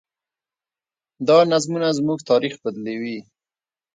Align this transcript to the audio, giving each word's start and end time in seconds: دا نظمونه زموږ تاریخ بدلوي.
دا 1.27 1.37
نظمونه 1.51 1.87
زموږ 1.97 2.19
تاریخ 2.31 2.53
بدلوي. 2.63 3.17